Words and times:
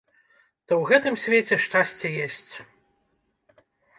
То 0.67 0.73
ў 0.81 0.89
гэтым 0.91 1.17
свеце 1.25 1.55
шчасце 1.67 2.07
есць. 2.25 2.53